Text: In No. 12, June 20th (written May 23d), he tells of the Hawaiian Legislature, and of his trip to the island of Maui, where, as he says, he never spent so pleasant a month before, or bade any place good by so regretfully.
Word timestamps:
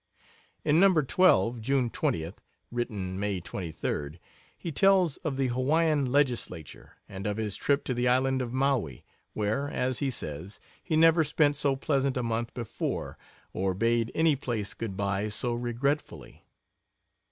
In 0.65 0.79
No. 0.79 0.91
12, 0.99 1.61
June 1.61 1.91
20th 1.91 2.37
(written 2.71 3.19
May 3.19 3.39
23d), 3.39 4.17
he 4.57 4.71
tells 4.71 5.17
of 5.17 5.37
the 5.37 5.49
Hawaiian 5.49 6.11
Legislature, 6.11 6.93
and 7.07 7.27
of 7.27 7.37
his 7.37 7.55
trip 7.55 7.83
to 7.83 7.93
the 7.93 8.07
island 8.07 8.41
of 8.41 8.51
Maui, 8.51 9.05
where, 9.33 9.69
as 9.69 9.99
he 9.99 10.09
says, 10.09 10.59
he 10.83 10.95
never 10.97 11.23
spent 11.23 11.55
so 11.55 11.75
pleasant 11.75 12.17
a 12.17 12.23
month 12.23 12.51
before, 12.55 13.19
or 13.53 13.75
bade 13.75 14.11
any 14.15 14.35
place 14.35 14.73
good 14.73 14.97
by 14.97 15.27
so 15.29 15.53
regretfully. 15.53 16.45